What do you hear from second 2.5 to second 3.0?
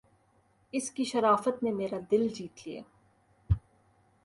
لیا